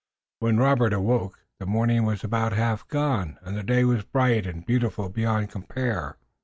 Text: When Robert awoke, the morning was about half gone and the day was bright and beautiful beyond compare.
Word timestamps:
When 0.39 0.57
Robert 0.57 0.93
awoke, 0.93 1.41
the 1.59 1.67
morning 1.67 2.05
was 2.05 2.23
about 2.23 2.53
half 2.53 2.87
gone 2.87 3.37
and 3.43 3.55
the 3.55 3.61
day 3.61 3.83
was 3.85 4.03
bright 4.03 4.47
and 4.47 4.65
beautiful 4.65 5.09
beyond 5.09 5.51
compare. 5.51 6.17